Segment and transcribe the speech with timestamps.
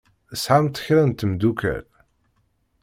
[0.29, 1.85] Tesɛamt kra n temddukal?